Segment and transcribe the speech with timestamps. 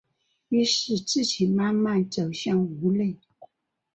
[0.49, 3.17] 於是自己慢慢走回屋内